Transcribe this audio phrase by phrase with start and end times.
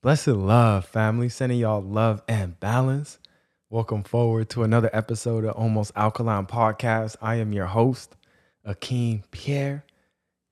[0.00, 1.28] Blessed love, family.
[1.28, 3.18] Sending y'all love and balance.
[3.68, 7.16] Welcome forward to another episode of Almost Alkaline Podcast.
[7.20, 8.14] I am your host,
[8.64, 9.84] Akeem Pierre,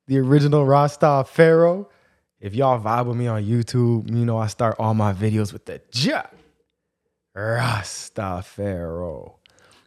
[0.08, 1.88] the original Rasta Pharaoh.
[2.40, 5.64] If y'all vibe with me on YouTube, you know I start all my videos with
[5.66, 6.24] the Ja
[7.32, 9.36] Rasta Pharaoh.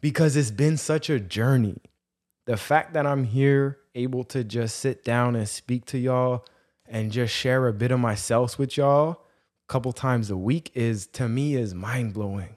[0.00, 1.80] because it's been such a journey.
[2.46, 6.44] The fact that I'm here able to just sit down and speak to y'all
[6.86, 11.06] and just share a bit of myself with y'all a couple times a week is
[11.08, 12.56] to me is mind blowing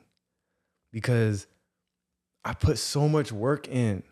[0.91, 1.47] because
[2.43, 4.03] I put so much work in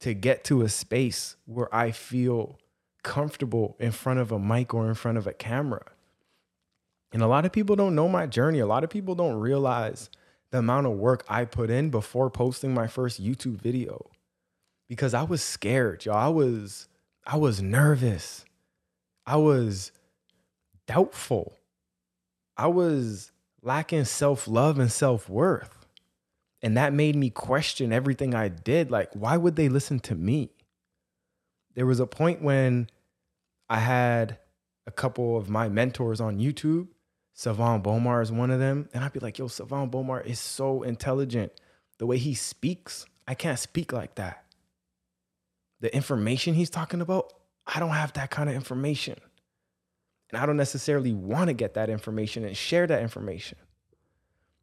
[0.00, 2.58] to get to a space where I feel
[3.02, 5.84] comfortable in front of a mic or in front of a camera.
[7.14, 8.58] And a lot of people don't know my journey.
[8.58, 10.10] A lot of people don't realize
[10.50, 14.10] the amount of work I put in before posting my first YouTube video
[14.88, 16.16] because I was scared, y'all.
[16.16, 16.88] I was
[17.24, 18.44] I was nervous.
[19.24, 19.92] I was
[20.88, 21.54] doubtful.
[22.56, 23.30] I was
[23.62, 25.86] lacking self-love and self-worth.
[26.62, 28.90] And that made me question everything I did.
[28.90, 30.50] Like, why would they listen to me?
[31.74, 32.88] There was a point when
[33.70, 34.38] I had
[34.84, 36.88] a couple of my mentors on YouTube
[37.34, 38.88] Savon Bomar is one of them.
[38.94, 41.52] And I'd be like, yo, Savon Bomar is so intelligent.
[41.98, 44.44] The way he speaks, I can't speak like that.
[45.80, 47.32] The information he's talking about,
[47.66, 49.18] I don't have that kind of information.
[50.30, 53.58] And I don't necessarily want to get that information and share that information.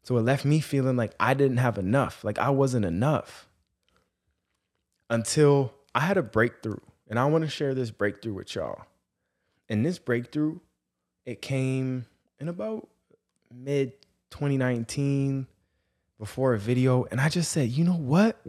[0.03, 3.47] So it left me feeling like I didn't have enough, like I wasn't enough
[5.09, 6.79] until I had a breakthrough.
[7.07, 8.85] And I want to share this breakthrough with y'all.
[9.67, 10.59] And this breakthrough,
[11.25, 12.05] it came
[12.41, 12.89] in about
[13.53, 13.93] mid
[14.31, 15.47] 2019
[16.17, 17.05] before a video.
[17.11, 18.41] And I just said, you know what?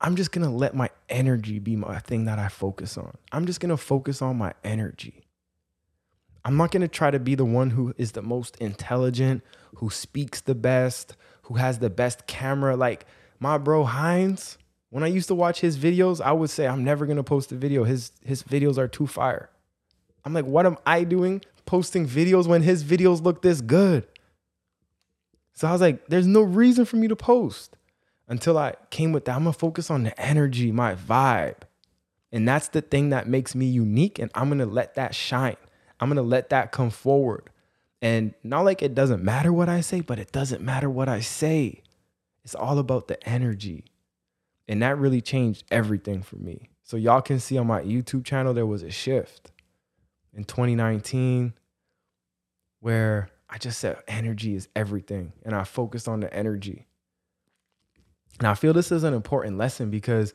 [0.00, 3.16] I'm just gonna let my energy be my thing that I focus on.
[3.30, 5.22] I'm just gonna focus on my energy.
[6.44, 9.42] I'm not gonna try to be the one who is the most intelligent,
[9.76, 12.76] who speaks the best, who has the best camera.
[12.76, 13.06] Like
[13.38, 14.58] my bro Hines,
[14.90, 17.56] when I used to watch his videos, I would say I'm never gonna post a
[17.56, 17.84] video.
[17.84, 19.50] His his videos are too fire.
[20.24, 24.06] I'm like, what am I doing posting videos when his videos look this good.
[25.54, 27.76] So I was like, there's no reason for me to post
[28.28, 29.36] until I came with that.
[29.36, 31.62] I'm gonna focus on the energy, my vibe.
[32.32, 34.18] And that's the thing that makes me unique.
[34.18, 35.56] And I'm gonna let that shine.
[36.00, 37.50] I'm gonna let that come forward.
[38.02, 41.20] And not like it doesn't matter what I say, but it doesn't matter what I
[41.20, 41.82] say.
[42.44, 43.86] It's all about the energy.
[44.68, 46.70] And that really changed everything for me.
[46.82, 49.50] So y'all can see on my YouTube channel, there was a shift
[50.36, 51.54] in 2019
[52.80, 56.86] where I just said energy is everything and I focused on the energy.
[58.38, 60.34] And I feel this is an important lesson because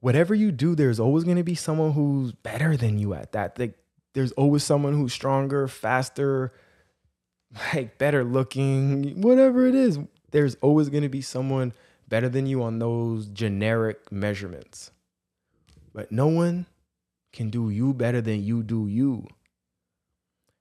[0.00, 3.58] whatever you do, there's always going to be someone who's better than you at that.
[3.58, 3.78] Like,
[4.14, 6.52] there's always someone who's stronger, faster,
[7.74, 9.98] like better looking, whatever it is.
[10.30, 11.72] There's always going to be someone
[12.08, 14.90] better than you on those generic measurements.
[15.92, 16.66] But no one
[17.34, 19.26] can do you better than you do you.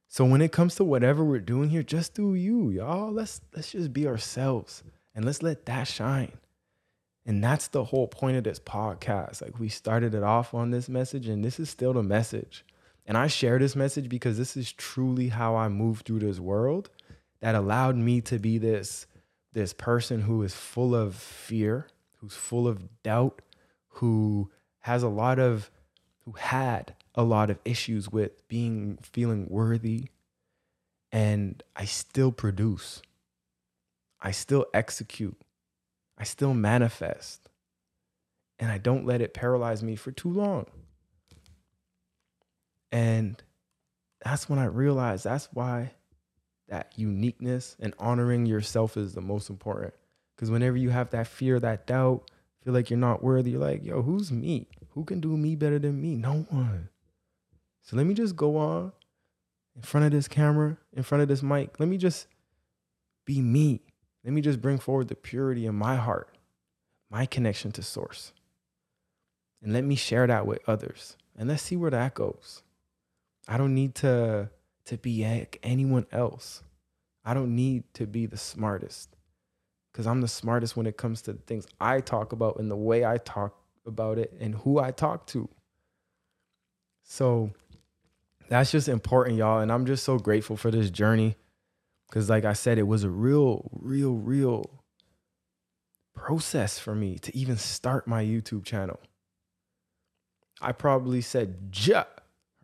[0.07, 3.11] So when it comes to whatever we're doing here, just do you, y'all.
[3.11, 4.83] Let's let's just be ourselves
[5.15, 6.33] and let's let that shine.
[7.25, 9.41] And that's the whole point of this podcast.
[9.41, 12.65] Like we started it off on this message and this is still the message.
[13.05, 16.89] And I share this message because this is truly how I move through this world
[17.39, 19.07] that allowed me to be this
[19.53, 21.87] this person who is full of fear,
[22.17, 23.41] who's full of doubt,
[23.87, 25.69] who has a lot of
[26.25, 30.05] who had a lot of issues with being feeling worthy
[31.11, 33.01] and I still produce.
[34.19, 35.39] I still execute.
[36.17, 37.49] I still manifest.
[38.57, 40.65] And I don't let it paralyze me for too long.
[42.91, 43.41] And
[44.23, 45.91] that's when I realized that's why
[46.69, 49.93] that uniqueness and honoring yourself is the most important.
[50.35, 52.31] Because whenever you have that fear, that doubt,
[52.63, 54.67] feel like you're not worthy, you're like, yo, who's me?
[54.93, 56.15] Who can do me better than me?
[56.15, 56.89] No one.
[57.81, 58.91] So let me just go on
[59.75, 61.79] in front of this camera, in front of this mic.
[61.79, 62.27] Let me just
[63.25, 63.81] be me.
[64.23, 66.37] Let me just bring forward the purity in my heart,
[67.09, 68.33] my connection to source.
[69.61, 71.17] And let me share that with others.
[71.35, 72.61] And let's see where that goes.
[73.47, 74.49] I don't need to
[74.85, 76.61] to be like anyone else.
[77.25, 79.15] I don't need to be the smartest
[79.91, 82.75] because I'm the smartest when it comes to the things I talk about and the
[82.75, 83.55] way I talk
[83.85, 85.49] about it and who I talk to.
[87.03, 87.51] So
[88.49, 89.59] that's just important, y'all.
[89.59, 91.35] And I'm just so grateful for this journey
[92.07, 94.83] because, like I said, it was a real, real, real
[96.15, 98.99] process for me to even start my YouTube channel.
[100.61, 102.05] I probably said, Ja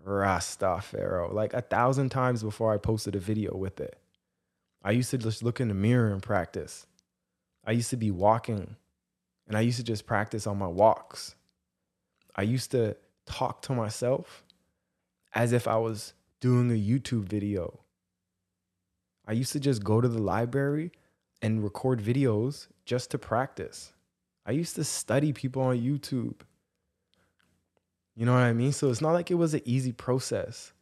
[0.05, 3.97] Rastafaro like a thousand times before I posted a video with it.
[4.81, 6.85] I used to just look in the mirror and practice.
[7.65, 8.77] I used to be walking
[9.49, 11.35] and I used to just practice on my walks.
[12.35, 14.43] I used to talk to myself
[15.33, 17.79] as if I was doing a YouTube video.
[19.27, 20.91] I used to just go to the library
[21.41, 23.91] and record videos just to practice.
[24.45, 26.41] I used to study people on YouTube.
[28.15, 28.71] You know what I mean?
[28.71, 30.73] So it's not like it was an easy process,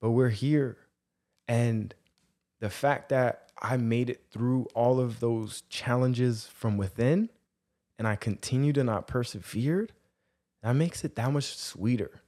[0.00, 0.78] but we're here.
[1.48, 1.94] And
[2.60, 7.28] the fact that I made it through all of those challenges from within
[8.00, 9.92] and I continued and I persevered,
[10.62, 12.22] that makes it that much sweeter.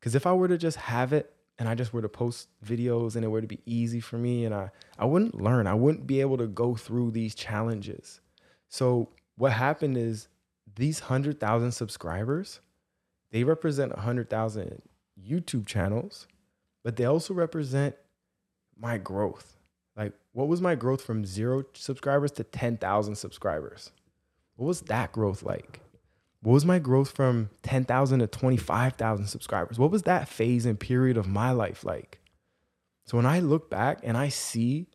[0.00, 3.14] Because if I were to just have it and I just were to post videos
[3.14, 6.06] and it were to be easy for me and I, I wouldn't learn, I wouldn't
[6.06, 8.22] be able to go through these challenges.
[8.70, 10.28] So what happened is
[10.74, 12.60] these 100,000 subscribers,
[13.30, 14.80] they represent 100,000
[15.22, 16.26] YouTube channels,
[16.82, 17.94] but they also represent
[18.74, 19.58] my growth.
[19.94, 23.90] Like, what was my growth from zero subscribers to 10,000 subscribers?
[24.58, 25.82] What was that growth like?
[26.42, 29.78] What was my growth from 10,000 to 25,000 subscribers?
[29.78, 32.18] What was that phase and period of my life like?
[33.06, 34.88] So when I look back and I see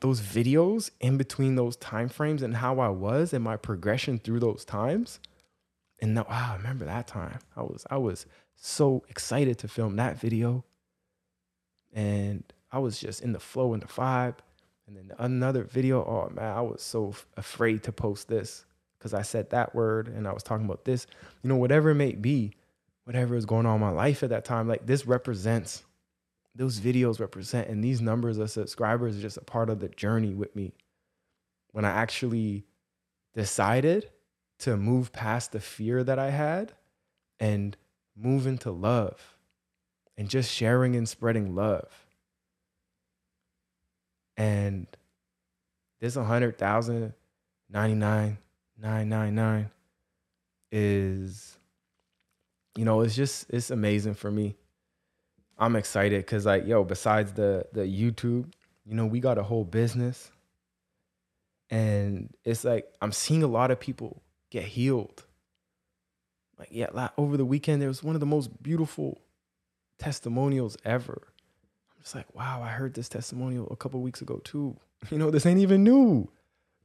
[0.00, 4.38] those videos in between those time frames and how I was and my progression through
[4.38, 5.18] those times,
[6.00, 7.40] and now, wow, I remember that time.
[7.56, 8.24] I was I was
[8.54, 10.64] so excited to film that video.
[11.92, 14.36] And I was just in the flow and the vibe.
[14.86, 18.66] And then another video, oh man, I was so f- afraid to post this
[18.98, 21.06] because I said that word and I was talking about this.
[21.42, 22.52] You know, whatever it may be,
[23.04, 25.84] whatever is going on in my life at that time, like this represents,
[26.54, 30.34] those videos represent, and these numbers of subscribers are just a part of the journey
[30.34, 30.72] with me.
[31.72, 32.64] When I actually
[33.34, 34.10] decided
[34.60, 36.72] to move past the fear that I had
[37.40, 37.76] and
[38.16, 39.36] move into love
[40.16, 42.03] and just sharing and spreading love.
[44.36, 44.86] And
[46.00, 47.12] this 100,000,
[47.70, 49.70] 999
[50.72, 51.56] is,
[52.76, 54.56] you know, it's just, it's amazing for me.
[55.56, 58.52] I'm excited because like, yo, besides the, the YouTube,
[58.84, 60.30] you know, we got a whole business
[61.70, 65.24] and it's like, I'm seeing a lot of people get healed.
[66.58, 69.20] Like, yeah, like over the weekend, there was one of the most beautiful
[69.98, 71.28] testimonials ever.
[72.04, 74.76] I'm like, wow, I heard this testimonial a couple weeks ago too.
[75.10, 76.30] You know, this ain't even new.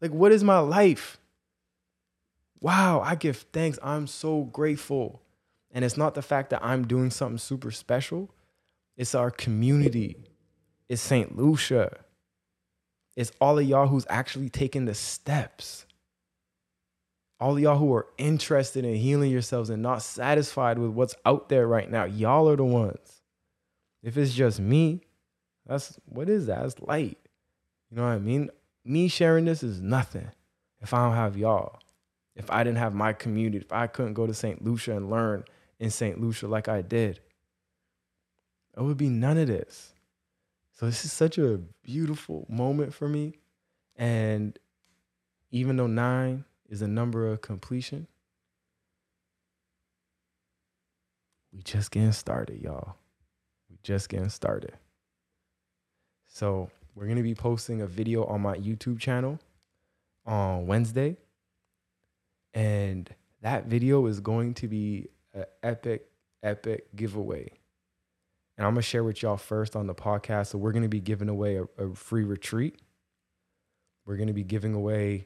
[0.02, 1.18] Like, what is my life?
[2.60, 3.80] Wow, I give thanks.
[3.82, 5.22] I'm so grateful.
[5.72, 8.30] And it's not the fact that I'm doing something super special,
[8.98, 10.18] it's our community,
[10.90, 11.38] it's St.
[11.38, 12.00] Lucia,
[13.16, 15.86] it's all of y'all who's actually taking the steps
[17.40, 21.50] all of y'all who are interested in healing yourselves and not satisfied with what's out
[21.50, 23.22] there right now, y'all are the ones.
[24.04, 25.02] If it's just me,
[25.70, 26.66] that's what is that?
[26.66, 27.18] It's light.
[27.90, 28.50] You know what I mean?
[28.84, 30.30] Me sharing this is nothing
[30.82, 31.80] if I don't have y'all.
[32.36, 34.64] If I didn't have my community, if I couldn't go to St.
[34.64, 35.44] Lucia and learn
[35.80, 36.20] in St.
[36.20, 37.20] Lucia like I did,
[38.76, 39.94] it would be none of this.
[40.74, 43.34] So this is such a beautiful moment for me.
[43.96, 44.58] And
[45.52, 48.08] even though nine is a number of completion.
[51.52, 52.96] We just getting started, y'all.
[53.70, 54.74] We just getting started.
[56.40, 59.40] So we're gonna be posting a video on my YouTube channel
[60.26, 61.18] on Wednesday.
[62.54, 66.06] And that video is going to be an epic,
[66.42, 67.52] epic giveaway.
[68.58, 70.48] And I'm gonna share with y'all first on the podcast.
[70.48, 72.78] So we're gonna be giving away a, a free retreat.
[74.06, 75.26] We're gonna be giving away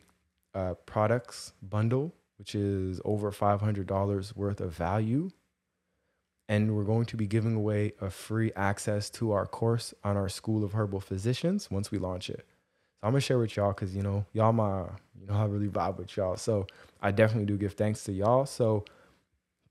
[0.56, 5.30] a products bundle, which is over $500 worth of value.
[6.50, 10.30] And we're going to be giving away a free access to our course on our
[10.30, 12.46] School of Herbal Physicians once we launch it.
[13.04, 14.84] So I'm gonna share with y'all because you know y'all my
[15.20, 16.38] you know I really vibe with y'all.
[16.38, 16.68] So
[17.02, 18.46] I definitely do give thanks to y'all.
[18.46, 18.86] So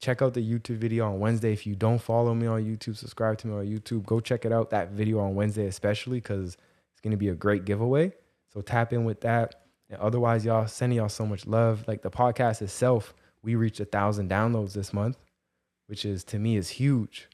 [0.00, 1.52] check out the YouTube video on Wednesday.
[1.52, 4.04] If you don't follow me on YouTube, subscribe to me on YouTube.
[4.04, 4.70] Go check it out.
[4.70, 6.56] That video on Wednesday, especially because
[6.92, 8.12] it's gonna be a great giveaway.
[8.52, 9.62] So tap in with that.
[9.88, 11.84] And otherwise, y'all sending y'all so much love.
[11.86, 15.16] Like the podcast itself, we reached a thousand downloads this month,
[15.92, 17.28] which is to me is huge.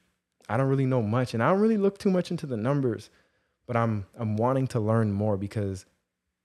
[0.49, 3.09] I don't really know much, and I don't really look too much into the numbers,
[3.65, 5.85] but I'm I'm wanting to learn more because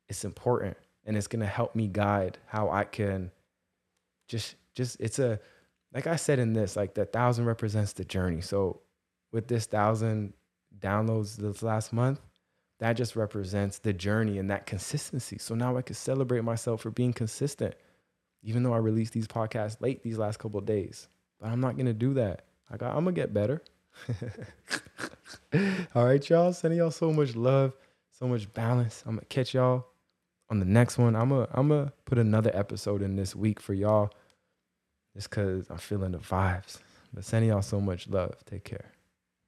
[0.09, 3.33] it's important and it's gonna help me guide how I can
[4.29, 5.41] just just it's a
[5.93, 8.43] like I said in this, like the thousand represents the journey.
[8.43, 8.83] So
[9.33, 10.35] with this thousand
[10.79, 12.21] downloads this last month,
[12.79, 15.39] that just represents the journey and that consistency.
[15.39, 17.75] So now I can celebrate myself for being consistent,
[18.45, 21.09] even though I released these podcasts late these last couple days.
[21.45, 22.47] But I'm not gonna do that.
[22.71, 23.61] I got, I'm gonna get better.
[25.95, 26.55] All right, y'all.
[26.55, 27.75] Sending y'all so much love,
[28.19, 29.03] so much balance.
[29.05, 29.85] I'm gonna catch y'all
[30.49, 31.15] on the next one.
[31.15, 34.11] I'm gonna I'm gonna put another episode in this week for y'all,
[35.13, 36.79] just cause I'm feeling the vibes.
[37.13, 38.43] But sending y'all so much love.
[38.47, 38.94] Take care.